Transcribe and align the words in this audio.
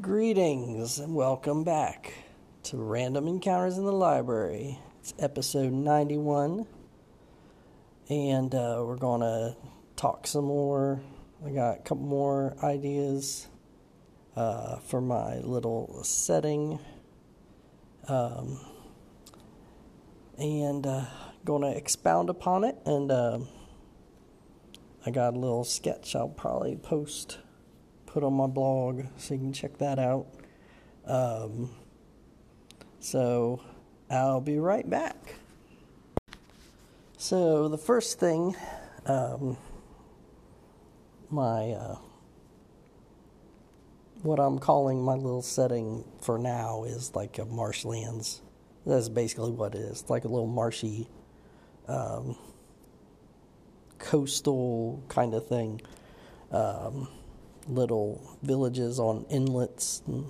Greetings 0.00 0.98
and 0.98 1.14
welcome 1.14 1.62
back 1.62 2.12
to 2.64 2.76
Random 2.76 3.28
Encounters 3.28 3.78
in 3.78 3.84
the 3.84 3.92
Library. 3.92 4.78
It's 4.98 5.14
episode 5.20 5.72
91, 5.72 6.66
and 8.10 8.54
uh, 8.54 8.82
we're 8.84 8.96
going 8.96 9.20
to 9.20 9.56
talk 9.94 10.26
some 10.26 10.46
more. 10.46 11.00
I 11.46 11.50
got 11.50 11.78
a 11.78 11.82
couple 11.82 12.04
more 12.04 12.56
ideas 12.62 13.46
uh, 14.34 14.78
for 14.80 15.00
my 15.00 15.36
little 15.38 16.02
setting. 16.02 16.80
Um, 18.08 18.58
and 20.36 20.86
uh, 20.86 21.04
going 21.44 21.62
to 21.62 21.76
expound 21.76 22.30
upon 22.30 22.64
it. 22.64 22.76
And 22.84 23.12
uh, 23.12 23.38
I 25.06 25.10
got 25.10 25.34
a 25.34 25.38
little 25.38 25.64
sketch 25.64 26.16
I'll 26.16 26.28
probably 26.28 26.76
post, 26.76 27.38
put 28.14 28.22
on 28.22 28.32
my 28.32 28.46
blog 28.46 29.02
so 29.16 29.34
you 29.34 29.40
can 29.40 29.52
check 29.52 29.76
that 29.78 29.98
out. 29.98 30.28
Um, 31.04 31.68
so 33.00 33.60
I'll 34.08 34.40
be 34.40 34.56
right 34.60 34.88
back. 34.88 35.34
So 37.18 37.66
the 37.66 37.76
first 37.76 38.20
thing, 38.20 38.54
um, 39.04 39.56
my 41.28 41.72
uh, 41.72 41.96
what 44.22 44.38
I'm 44.38 44.60
calling 44.60 45.02
my 45.02 45.14
little 45.14 45.42
setting 45.42 46.04
for 46.22 46.38
now 46.38 46.84
is 46.84 47.16
like 47.16 47.38
a 47.38 47.44
marshlands. 47.44 48.42
That's 48.86 49.08
basically 49.08 49.50
what 49.50 49.74
it 49.74 49.80
is. 49.80 50.04
Like 50.08 50.24
a 50.24 50.28
little 50.28 50.46
marshy, 50.46 51.08
um, 51.88 52.38
coastal 53.98 55.02
kind 55.08 55.34
of 55.34 55.48
thing. 55.48 55.80
Um, 56.52 57.08
little 57.66 58.36
villages 58.42 58.98
on 58.98 59.26
inlets 59.30 60.02
and 60.06 60.26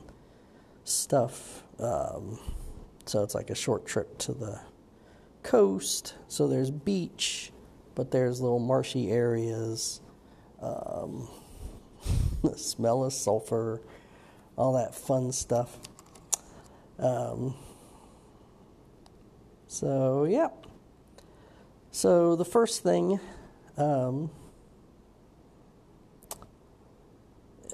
stuff. 0.84 1.62
Um, 1.78 2.38
so 3.06 3.22
it's 3.22 3.34
like 3.34 3.50
a 3.50 3.54
short 3.54 3.86
trip 3.86 4.18
to 4.18 4.32
the 4.32 4.60
coast. 5.42 6.14
So 6.28 6.48
there's 6.48 6.70
beach, 6.70 7.52
but 7.94 8.10
there's 8.10 8.40
little 8.40 8.58
marshy 8.58 9.10
areas. 9.10 10.00
Um, 10.60 11.28
the 12.42 12.56
smell 12.56 13.04
of 13.04 13.12
sulfur, 13.12 13.80
all 14.56 14.74
that 14.74 14.94
fun 14.94 15.32
stuff. 15.32 15.78
Um, 16.98 17.54
so, 19.66 20.24
yeah. 20.24 20.48
So, 21.90 22.36
the 22.36 22.44
first 22.44 22.82
thing 22.82 23.18
um, 23.76 24.30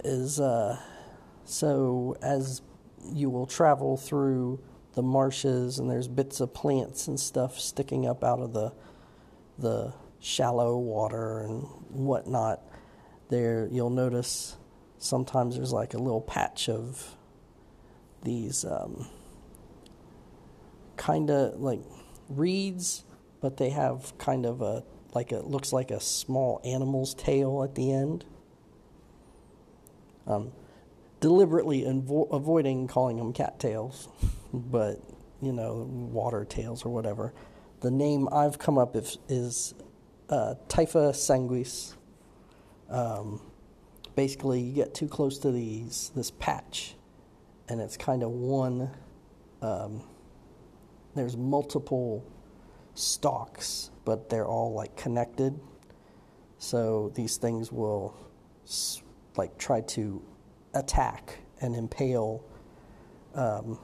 is 0.04 0.40
uh, 0.40 0.78
so 1.44 2.16
as 2.22 2.62
you 3.12 3.30
will 3.30 3.46
travel 3.46 3.96
through 3.96 4.60
the 4.94 5.02
marshes 5.02 5.78
and 5.78 5.90
there's 5.90 6.08
bits 6.08 6.40
of 6.40 6.52
plants 6.52 7.06
and 7.08 7.18
stuff 7.18 7.58
sticking 7.58 8.06
up 8.06 8.24
out 8.24 8.40
of 8.40 8.52
the 8.52 8.72
the 9.58 9.92
shallow 10.20 10.76
water 10.76 11.40
and 11.40 11.62
whatnot 11.88 12.60
there 13.28 13.68
you'll 13.70 13.90
notice 13.90 14.56
sometimes 14.98 15.56
there's 15.56 15.72
like 15.72 15.94
a 15.94 15.98
little 15.98 16.20
patch 16.20 16.68
of 16.68 17.16
these 18.22 18.64
um, 18.64 19.08
kind 20.96 21.30
of 21.30 21.58
like 21.60 21.80
reeds, 22.28 23.04
but 23.40 23.56
they 23.56 23.70
have 23.70 24.16
kind 24.18 24.46
of 24.46 24.60
a 24.60 24.84
like 25.12 25.32
it 25.32 25.44
looks 25.44 25.72
like 25.72 25.90
a 25.90 25.98
small 25.98 26.60
animal's 26.64 27.14
tail 27.14 27.64
at 27.64 27.74
the 27.74 27.92
end. 27.92 28.24
Um, 30.30 30.52
deliberately 31.20 31.82
invo- 31.82 32.32
avoiding 32.32 32.86
calling 32.86 33.16
them 33.16 33.32
cattails, 33.32 34.08
but 34.52 35.00
you 35.42 35.52
know, 35.52 35.88
water 35.90 36.44
tails 36.44 36.84
or 36.84 36.90
whatever. 36.92 37.32
The 37.80 37.90
name 37.90 38.28
I've 38.30 38.58
come 38.58 38.78
up 38.78 38.94
with 38.94 39.16
is 39.28 39.74
uh, 40.28 40.54
Typha 40.68 41.12
sanguis. 41.12 41.94
Um, 42.90 43.40
basically, 44.14 44.60
you 44.60 44.74
get 44.74 44.94
too 44.94 45.08
close 45.08 45.38
to 45.38 45.50
these 45.50 46.12
this 46.14 46.30
patch, 46.30 46.94
and 47.68 47.80
it's 47.80 47.96
kind 47.96 48.22
of 48.22 48.30
one 48.30 48.90
um, 49.62 50.02
there's 51.14 51.36
multiple 51.36 52.24
stalks, 52.94 53.90
but 54.04 54.30
they're 54.30 54.46
all 54.46 54.72
like 54.72 54.96
connected. 54.96 55.58
So 56.58 57.10
these 57.14 57.36
things 57.36 57.72
will 57.72 58.14
like 59.36 59.56
try 59.58 59.80
to 59.80 60.22
attack 60.74 61.38
and 61.60 61.74
impale 61.74 62.44
um, 63.34 63.78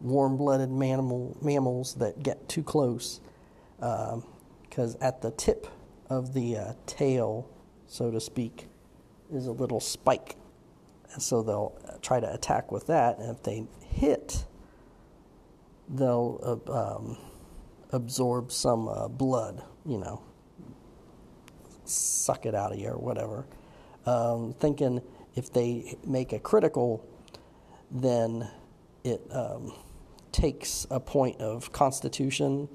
warm-blooded 0.00 0.70
mammal, 0.70 1.36
mammals 1.42 1.94
that 1.94 2.22
get 2.22 2.48
too 2.48 2.62
close. 2.62 3.20
Because 3.78 4.94
um, 4.94 5.00
at 5.00 5.22
the 5.22 5.30
tip 5.32 5.66
of 6.10 6.34
the 6.34 6.56
uh, 6.56 6.72
tail, 6.86 7.48
so 7.86 8.10
to 8.10 8.20
speak, 8.20 8.68
is 9.32 9.46
a 9.46 9.52
little 9.52 9.80
spike. 9.80 10.36
And 11.12 11.22
so 11.22 11.42
they'll 11.42 11.78
uh, 11.88 11.98
try 12.02 12.20
to 12.20 12.32
attack 12.32 12.72
with 12.72 12.86
that, 12.88 13.18
and 13.18 13.30
if 13.30 13.42
they 13.42 13.66
hit 13.86 14.44
they'll 15.88 16.62
uh, 16.68 16.96
um, 16.96 17.18
absorb 17.90 18.50
some 18.50 18.88
uh, 18.88 19.08
blood, 19.08 19.62
you 19.84 19.98
know, 19.98 20.22
suck 21.84 22.46
it 22.46 22.54
out 22.54 22.72
of 22.72 22.78
you 22.78 22.88
or 22.88 22.98
whatever. 22.98 23.46
Um, 24.06 24.54
thinking 24.58 25.00
if 25.34 25.52
they 25.52 25.96
make 26.06 26.32
a 26.32 26.38
critical, 26.38 27.06
then 27.90 28.50
it 29.02 29.22
um, 29.30 29.72
takes 30.32 30.86
a 30.90 31.00
point 31.00 31.40
of 31.40 31.72
constitution 31.72 32.68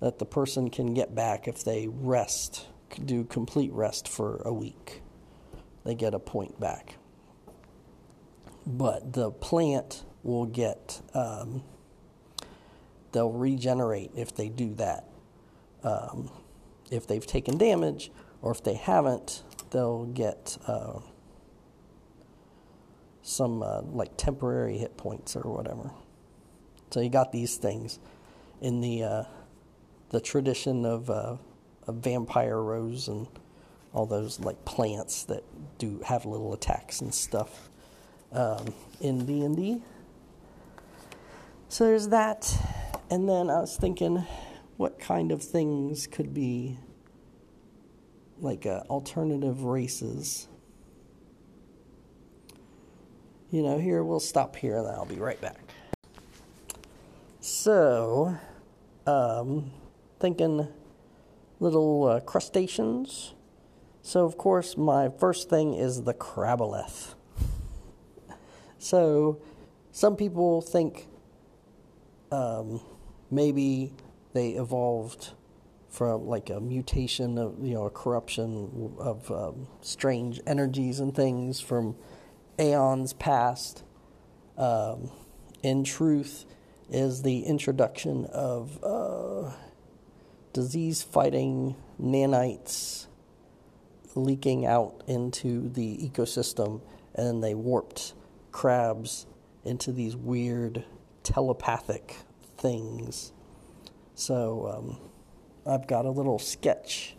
that 0.00 0.18
the 0.18 0.24
person 0.24 0.70
can 0.70 0.94
get 0.94 1.14
back 1.14 1.46
if 1.46 1.62
they 1.62 1.86
rest, 1.88 2.66
do 3.04 3.24
complete 3.24 3.72
rest 3.72 4.08
for 4.08 4.42
a 4.44 4.52
week. 4.52 5.02
They 5.84 5.94
get 5.94 6.14
a 6.14 6.18
point 6.18 6.58
back. 6.58 6.96
But 8.66 9.12
the 9.12 9.30
plant 9.30 10.04
will 10.22 10.46
get, 10.46 11.00
um, 11.14 11.62
they'll 13.12 13.32
regenerate 13.32 14.10
if 14.14 14.34
they 14.34 14.48
do 14.48 14.74
that. 14.74 15.04
Um, 15.82 16.30
if 16.90 17.06
they've 17.06 17.26
taken 17.26 17.56
damage, 17.56 18.10
or 18.42 18.52
if 18.52 18.62
they 18.62 18.74
haven't, 18.74 19.42
they'll 19.70 20.06
get 20.06 20.58
uh, 20.66 21.00
some 23.22 23.62
uh, 23.62 23.82
like 23.82 24.16
temporary 24.16 24.78
hit 24.78 24.96
points 24.96 25.36
or 25.36 25.42
whatever. 25.42 25.90
So 26.90 27.00
you 27.00 27.10
got 27.10 27.32
these 27.32 27.56
things 27.56 27.98
in 28.60 28.80
the 28.80 29.02
uh, 29.02 29.24
the 30.10 30.20
tradition 30.20 30.84
of, 30.84 31.08
uh, 31.08 31.36
of 31.86 31.94
vampire 31.96 32.60
rose 32.60 33.08
and 33.08 33.28
all 33.92 34.06
those 34.06 34.40
like 34.40 34.64
plants 34.64 35.24
that 35.24 35.44
do 35.78 36.00
have 36.04 36.24
little 36.24 36.52
attacks 36.52 37.00
and 37.00 37.14
stuff 37.14 37.70
um, 38.32 38.74
in 39.00 39.24
D 39.24 39.42
and 39.42 39.56
D. 39.56 39.82
So 41.68 41.84
there's 41.84 42.08
that. 42.08 42.52
And 43.08 43.28
then 43.28 43.50
I 43.50 43.60
was 43.60 43.76
thinking, 43.76 44.24
what 44.76 44.98
kind 44.98 45.32
of 45.32 45.42
things 45.42 46.06
could 46.06 46.34
be 46.34 46.78
like 48.42 48.66
uh, 48.66 48.82
alternative 48.90 49.64
races? 49.64 50.48
You 53.50 53.62
know, 53.62 53.78
here 53.78 54.04
we'll 54.04 54.20
stop 54.20 54.56
here 54.56 54.76
and 54.76 54.86
I'll 54.86 55.04
be 55.04 55.16
right 55.16 55.40
back. 55.40 55.58
So, 57.40 58.38
um, 59.06 59.72
thinking 60.20 60.68
little 61.58 62.04
uh, 62.04 62.20
crustaceans. 62.20 63.34
So, 64.02 64.24
of 64.24 64.38
course, 64.38 64.76
my 64.76 65.08
first 65.08 65.50
thing 65.50 65.74
is 65.74 66.02
the 66.02 66.14
crabolith. 66.14 67.14
So, 68.78 69.40
some 69.92 70.16
people 70.16 70.62
think 70.62 71.08
um, 72.32 72.80
maybe 73.30 73.92
they 74.32 74.50
evolved 74.50 75.32
from 75.90 76.26
like 76.26 76.50
a 76.50 76.60
mutation 76.60 77.36
of 77.36 77.56
you 77.60 77.74
know 77.74 77.86
a 77.86 77.90
corruption 77.90 78.94
of 78.98 79.30
um, 79.30 79.66
strange 79.82 80.40
energies 80.46 81.00
and 81.00 81.14
things 81.14 81.60
from 81.60 81.96
aeons 82.58 83.12
past. 83.12 83.84
Um, 84.56 85.10
in 85.62 85.84
truth, 85.84 86.44
is 86.90 87.22
the 87.22 87.40
introduction 87.40 88.26
of 88.26 88.82
uh, 88.82 89.52
disease-fighting 90.52 91.76
nanites 92.00 93.06
leaking 94.14 94.66
out 94.66 95.02
into 95.06 95.68
the 95.68 95.98
ecosystem, 95.98 96.80
and 97.14 97.42
they 97.44 97.54
warped 97.54 98.14
crabs 98.50 99.26
into 99.64 99.92
these 99.92 100.16
weird 100.16 100.84
telepathic 101.22 102.16
things. 102.56 103.32
So 104.14 104.74
um, 104.76 105.09
I've 105.70 105.86
got 105.86 106.04
a 106.04 106.10
little 106.10 106.40
sketch, 106.40 107.14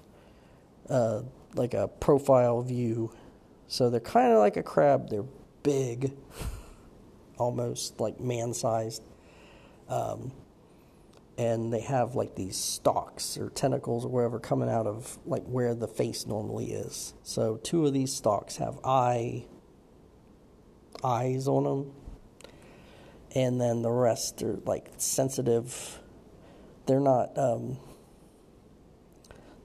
uh, 0.90 1.22
like 1.56 1.74
a 1.74 1.88
profile 1.88 2.62
view. 2.62 3.12
So 3.68 3.90
they're 3.90 4.02
kind 4.02 4.34
of 4.34 4.40
like 4.40 4.58
a 4.58 4.64
crab. 4.64 5.10
They're 5.10 5.26
big, 5.64 6.12
almost 7.38 8.02
like 8.02 8.20
man 8.20 8.54
sized. 8.54 9.04
Um, 9.88 10.34
and 11.38 11.72
they 11.72 11.80
have 11.80 12.16
like 12.16 12.36
these 12.36 12.58
stalks 12.58 13.38
or 13.38 13.50
tentacles 13.50 14.04
or 14.04 14.10
whatever 14.10 14.38
coming 14.38 14.70
out 14.70 14.86
of 14.86 15.18
like 15.26 15.44
where 15.46 15.74
the 15.74 15.88
face 15.88 16.28
normally 16.28 16.74
is. 16.74 17.14
So 17.24 17.56
two 17.64 17.86
of 17.86 17.94
these 17.94 18.14
stalks 18.14 18.58
have 18.58 18.80
eye 18.84 19.46
eyes 21.04 21.48
on 21.48 21.64
them, 21.64 21.94
and 23.34 23.62
then 23.62 23.82
the 23.82 23.92
rest 23.92 24.44
are 24.44 24.60
like 24.66 24.90
sensitive. 24.98 26.00
They're 26.86 27.00
not. 27.00 27.38
Um, 27.38 27.78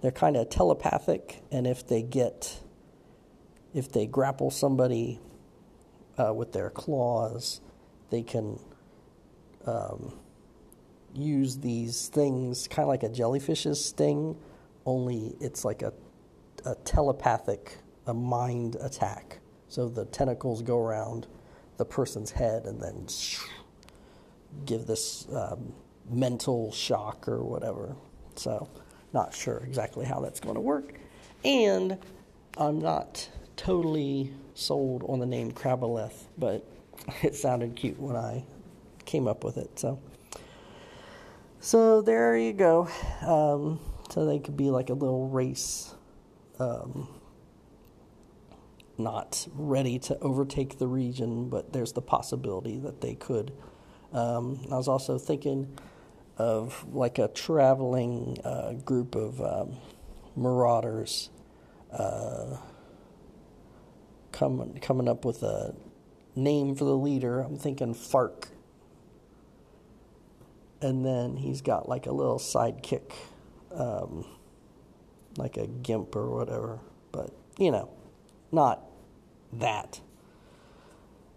they're 0.07 0.13
kind 0.13 0.37
of 0.37 0.49
telepathic, 0.49 1.43
and 1.51 1.67
if 1.67 1.85
they 1.85 2.01
get, 2.01 2.61
if 3.75 3.91
they 3.91 4.07
grapple 4.07 4.53
somebody 4.53 5.19
uh, 6.17 6.33
with 6.33 6.53
their 6.53 6.71
claws, 6.71 7.61
they 8.11 8.23
can. 8.23 8.61
Um, 9.67 10.13
use 11.13 11.57
these 11.59 12.07
things 12.09 12.69
kind 12.69 12.85
of 12.85 12.89
like 12.89 13.03
a 13.03 13.09
jellyfish's 13.09 13.85
sting, 13.85 14.37
only 14.85 15.35
it's 15.41 15.65
like 15.65 15.83
a, 15.83 15.93
a 16.65 16.77
telepathic, 16.85 17.79
a 18.07 18.15
mind 18.15 18.77
attack. 18.81 19.41
So 19.67 19.89
the 19.89 20.05
tentacles 20.05 20.63
go 20.63 20.79
around 20.79 21.27
the 21.79 21.85
person's 21.85 22.31
head 22.31 22.67
and 22.67 22.81
then 22.81 23.07
give 24.67 24.87
this 24.87 25.27
um, 25.33 25.73
mental 26.09 26.71
shock 26.71 27.27
or 27.27 27.43
whatever. 27.43 27.97
So, 28.37 28.69
not 29.13 29.35
sure 29.35 29.63
exactly 29.67 30.05
how 30.05 30.21
that's 30.21 30.41
going 30.41 30.55
to 30.55 30.61
work. 30.61 30.95
And 31.45 31.99
I'm 32.57 32.81
not 32.81 33.29
totally 33.57 34.33
sold 34.55 35.05
on 35.09 35.19
the 35.19 35.27
name 35.27 35.53
Kraboleth, 35.53 36.25
but 36.39 36.67
it 37.23 37.35
sounded 37.35 37.77
cute 37.77 37.99
when 37.99 38.17
I 38.17 38.45
came 39.05 39.29
up 39.29 39.45
with 39.45 39.57
it. 39.57 39.79
So. 39.79 39.99
So 41.61 42.01
there 42.01 42.37
you 42.37 42.53
go. 42.53 42.89
Um, 43.23 43.81
so 44.11 44.25
they 44.25 44.39
could 44.39 44.57
be 44.57 44.71
like 44.71 44.89
a 44.89 44.95
little 44.95 45.29
race, 45.29 45.95
um, 46.61 47.09
not 48.99 49.47
ready 49.55 49.99
to 50.01 50.19
overtake 50.21 50.79
the 50.79 50.87
region, 50.87 51.49
but 51.49 51.73
there's 51.73 51.93
the 51.93 52.03
possibility 52.03 52.79
that 52.79 53.01
they 53.01 53.15
could. 53.15 53.53
Um, 54.13 54.61
I 54.71 54.77
was 54.77 54.87
also 54.87 55.19
thinking 55.19 55.77
of 56.39 56.85
like 56.93 57.19
a 57.19 57.29
traveling 57.29 58.39
uh, 58.45 58.73
group 58.73 59.15
of 59.15 59.41
um, 59.41 59.77
marauders 60.37 61.31
uh, 61.93 62.57
coming 64.33 64.79
coming 64.81 65.09
up 65.09 65.25
with 65.25 65.43
a 65.43 65.75
name 66.35 66.75
for 66.75 66.85
the 66.85 66.97
leader. 66.97 67.41
I'm 67.41 67.57
thinking 67.57 67.95
Fark 67.95 68.51
and 70.81 71.05
then 71.05 71.37
he's 71.37 71.61
got 71.61 71.89
like 71.89 72.07
a 72.07 72.13
little 72.13 72.39
sidekick, 72.39 73.13
um, 73.75 74.25
like 75.37 75.57
a 75.57 75.67
gimp 75.67 76.15
or 76.15 76.31
whatever. 76.31 76.81
But 77.13 77.31
you 77.59 77.71
know, 77.71 77.91
not 78.53 78.85
that. 79.55 80.01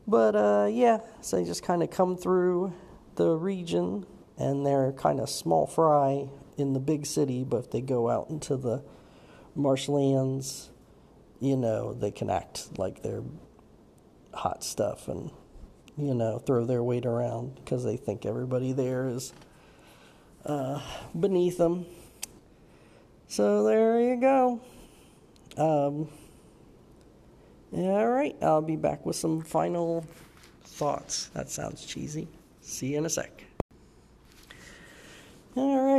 But 0.07 0.35
uh, 0.35 0.67
yeah, 0.71 0.99
so 1.21 1.37
they 1.37 1.45
just 1.45 1.63
kind 1.63 1.83
of 1.83 1.89
come 1.89 2.17
through 2.17 2.73
the 3.15 3.35
region, 3.35 4.05
and 4.39 4.65
they're 4.65 4.91
kind 4.93 5.19
of 5.19 5.29
small 5.29 5.67
fry 5.67 6.27
in 6.57 6.73
the 6.73 6.79
big 6.79 7.05
city. 7.05 7.43
But 7.43 7.57
if 7.57 7.71
they 7.71 7.81
go 7.81 8.09
out 8.09 8.29
into 8.29 8.57
the 8.57 8.81
marshlands, 9.55 10.69
you 11.39 11.55
know, 11.55 11.93
they 11.93 12.11
can 12.11 12.29
act 12.29 12.79
like 12.79 13.03
they're 13.03 13.23
hot 14.33 14.63
stuff 14.63 15.07
and 15.07 15.29
you 15.99 16.13
know, 16.13 16.39
throw 16.39 16.65
their 16.65 16.81
weight 16.81 17.05
around 17.05 17.55
because 17.55 17.83
they 17.83 17.97
think 17.97 18.25
everybody 18.25 18.71
there 18.71 19.07
is 19.07 19.33
uh, 20.45 20.81
beneath 21.19 21.57
them. 21.57 21.85
So 23.27 23.63
there 23.63 23.99
you 23.99 24.15
go. 24.15 24.61
Um, 25.57 26.07
all 27.71 28.07
right, 28.07 28.35
I'll 28.41 28.61
be 28.61 28.77
back 28.77 29.05
with 29.05 29.15
some 29.15 29.41
final 29.41 30.05
thoughts. 30.63 31.27
That 31.33 31.49
sounds 31.49 31.85
cheesy. 31.85 32.27
See 32.61 32.93
you 32.93 32.99
in 32.99 33.05
a 33.05 33.09
sec. 33.09 33.48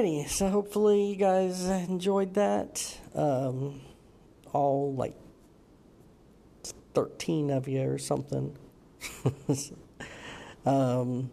Alrighty, 0.00 0.26
so 0.30 0.48
hopefully 0.48 1.10
you 1.10 1.16
guys 1.16 1.68
enjoyed 1.68 2.32
that. 2.32 2.98
Um, 3.14 3.82
all 4.50 4.94
like 4.94 5.14
13 6.94 7.50
of 7.50 7.68
you 7.68 7.82
or 7.82 7.98
something. 7.98 8.56
Um, 10.66 11.30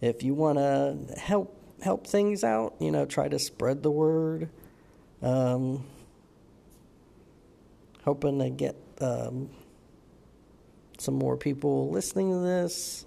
if 0.00 0.24
you 0.24 0.34
want 0.34 0.58
to 0.58 1.14
help 1.16 1.56
help 1.80 2.08
things 2.08 2.42
out, 2.42 2.74
you 2.80 2.90
know, 2.90 3.06
try 3.06 3.28
to 3.28 3.38
spread 3.38 3.84
the 3.84 3.90
word. 3.90 4.50
Um, 5.22 5.86
hoping 8.04 8.40
to 8.40 8.50
get 8.50 8.74
um, 9.00 9.48
some 10.98 11.14
more 11.14 11.36
people 11.36 11.90
listening 11.90 12.32
to 12.32 12.40
this. 12.40 13.06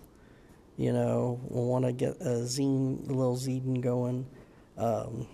You 0.78 0.94
know, 0.94 1.42
we 1.50 1.62
want 1.62 1.84
to 1.84 1.92
get 1.92 2.22
a 2.22 2.46
zine, 2.46 3.10
a 3.10 3.12
little 3.12 3.36
zine 3.36 3.82
going. 3.82 4.26
Um, 4.78 5.28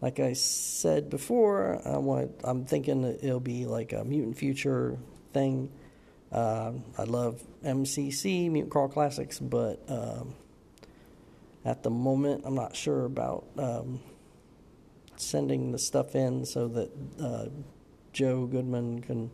like 0.00 0.20
I 0.20 0.34
said 0.34 1.08
before, 1.08 1.80
I 1.84 1.96
want. 1.98 2.32
I'm 2.44 2.64
thinking 2.64 3.04
it'll 3.04 3.40
be 3.40 3.64
like 3.64 3.92
a 3.92 4.04
mutant 4.04 4.36
future 4.36 4.98
thing. 5.32 5.70
Uh, 6.30 6.72
I 6.98 7.04
love 7.04 7.42
MCC, 7.64 8.50
Mutant 8.50 8.72
Crawl 8.72 8.88
Classics, 8.88 9.38
but 9.38 9.82
um, 9.88 10.34
at 11.64 11.82
the 11.82 11.90
moment, 11.90 12.42
I'm 12.44 12.54
not 12.54 12.76
sure 12.76 13.04
about 13.04 13.46
um, 13.58 14.00
sending 15.16 15.72
the 15.72 15.78
stuff 15.78 16.14
in 16.14 16.44
so 16.44 16.68
that 16.68 16.90
uh, 17.20 17.46
Joe 18.12 18.46
Goodman 18.46 19.00
can 19.00 19.30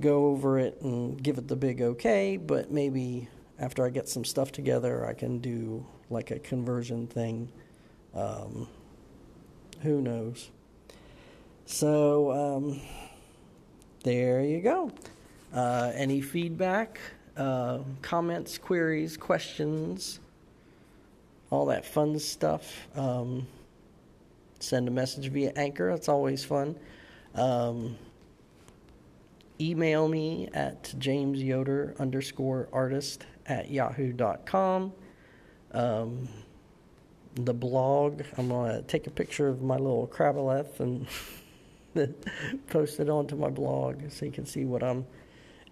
go 0.00 0.26
over 0.26 0.58
it 0.58 0.80
and 0.80 1.22
give 1.22 1.38
it 1.38 1.48
the 1.48 1.56
big 1.56 1.80
okay. 1.80 2.36
But 2.36 2.70
maybe 2.70 3.28
after 3.60 3.84
I 3.84 3.90
get 3.90 4.08
some 4.08 4.24
stuff 4.24 4.50
together, 4.50 5.06
I 5.06 5.12
can 5.12 5.38
do 5.38 5.86
like 6.08 6.30
a 6.30 6.38
conversion 6.38 7.06
thing. 7.06 7.52
Um, 8.14 8.66
who 9.82 10.00
knows? 10.00 10.50
So, 11.66 12.32
um, 12.32 12.80
there 14.02 14.40
you 14.40 14.60
go. 14.60 14.90
Uh, 15.52 15.92
any 15.94 16.22
feedback, 16.22 16.98
uh, 17.36 17.80
comments, 18.00 18.56
queries, 18.56 19.16
questions, 19.16 20.20
all 21.50 21.66
that 21.66 21.84
fun 21.84 22.18
stuff. 22.18 22.88
Um, 22.96 23.46
send 24.58 24.88
a 24.88 24.90
message 24.90 25.28
via 25.28 25.52
Anchor. 25.54 25.90
That's 25.90 26.08
always 26.08 26.42
fun. 26.42 26.76
Um, 27.34 27.96
email 29.60 30.08
me 30.08 30.48
at 30.54 30.84
jamesyoder 30.98 31.98
underscore 31.98 32.68
artist 32.72 33.26
at 33.50 33.68
yahoo.com. 33.70 34.92
Um, 35.72 36.28
the 37.34 37.52
blog, 37.52 38.22
I'm 38.38 38.48
going 38.48 38.76
to 38.76 38.82
take 38.82 39.06
a 39.06 39.10
picture 39.10 39.48
of 39.48 39.60
my 39.60 39.76
little 39.76 40.06
Kraboleth 40.06 40.80
and 40.80 41.06
post 42.68 43.00
it 43.00 43.08
onto 43.08 43.36
my 43.36 43.50
blog 43.50 44.10
so 44.10 44.24
you 44.24 44.32
can 44.32 44.46
see 44.46 44.64
what 44.64 44.82
I'm 44.82 45.04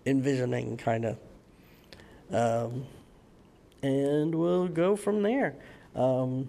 envisioning, 0.06 0.76
kind 0.76 1.04
of. 1.04 1.18
Um, 2.30 2.84
and 3.82 4.34
we'll 4.34 4.68
go 4.68 4.96
from 4.96 5.22
there. 5.22 5.54
Um, 5.94 6.48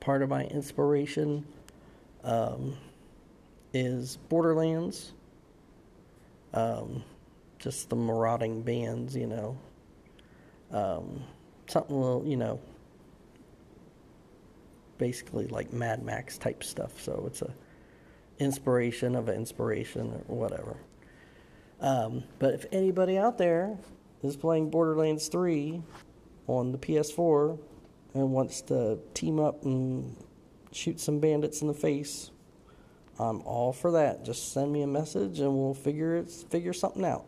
part 0.00 0.22
of 0.22 0.30
my 0.30 0.44
inspiration 0.44 1.46
um, 2.24 2.76
is 3.74 4.16
Borderlands. 4.28 5.12
Um, 6.54 7.04
just 7.66 7.90
the 7.90 7.96
marauding 7.96 8.62
bands, 8.62 9.16
you 9.16 9.26
know. 9.26 9.58
Um, 10.70 11.24
something 11.66 12.00
little, 12.00 12.24
you 12.24 12.36
know, 12.36 12.60
basically 14.98 15.48
like 15.48 15.72
Mad 15.72 16.00
Max 16.04 16.38
type 16.38 16.62
stuff. 16.62 17.02
So 17.02 17.24
it's 17.26 17.42
a 17.42 17.52
inspiration 18.38 19.16
of 19.16 19.28
an 19.28 19.34
inspiration 19.34 20.22
or 20.28 20.36
whatever. 20.36 20.76
Um, 21.80 22.22
but 22.38 22.54
if 22.54 22.66
anybody 22.70 23.18
out 23.18 23.36
there 23.36 23.76
is 24.22 24.36
playing 24.36 24.70
Borderlands 24.70 25.26
3 25.26 25.82
on 26.46 26.70
the 26.70 26.78
PS4 26.78 27.58
and 28.14 28.30
wants 28.30 28.60
to 28.62 29.00
team 29.12 29.40
up 29.40 29.64
and 29.64 30.16
shoot 30.70 31.00
some 31.00 31.18
bandits 31.18 31.62
in 31.62 31.66
the 31.66 31.74
face, 31.74 32.30
I'm 33.18 33.40
all 33.40 33.72
for 33.72 33.90
that. 33.90 34.24
Just 34.24 34.52
send 34.52 34.72
me 34.72 34.82
a 34.82 34.86
message 34.86 35.40
and 35.40 35.52
we'll 35.52 35.74
figure 35.74 36.14
it, 36.14 36.30
figure 36.30 36.72
something 36.72 37.04
out. 37.04 37.26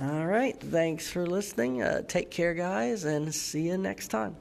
All 0.00 0.26
right, 0.26 0.58
thanks 0.58 1.08
for 1.08 1.24
listening. 1.24 1.80
Uh, 1.80 2.02
take 2.02 2.30
care, 2.30 2.52
guys, 2.52 3.04
and 3.04 3.32
see 3.32 3.68
you 3.68 3.78
next 3.78 4.08
time. 4.08 4.32